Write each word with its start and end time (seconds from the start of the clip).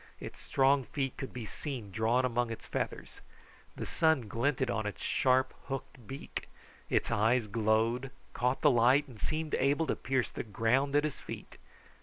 Its 0.19 0.41
strong 0.41 0.83
feet 0.83 1.15
could 1.15 1.31
be 1.31 1.45
seen 1.45 1.91
drawn 1.91 2.25
among 2.25 2.49
its 2.49 2.65
feathers. 2.65 3.21
The 3.75 3.85
sun 3.85 4.21
glinted 4.27 4.67
on 4.67 4.87
its 4.87 5.03
sharp, 5.03 5.53
hooked 5.67 6.07
beak. 6.07 6.47
Its 6.89 7.11
eyes 7.11 7.45
glowed, 7.45 8.09
caught 8.33 8.61
the 8.63 8.71
light, 8.71 9.07
and 9.07 9.21
seemed 9.21 9.53
able 9.53 9.85
to 9.85 9.95
pierce 9.95 10.31
the 10.31 10.41
ground 10.41 10.95
at 10.95 11.03
his 11.03 11.19
feet. 11.19 11.59